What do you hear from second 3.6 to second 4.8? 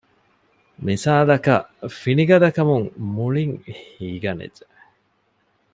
ހީގަނެއްޖެ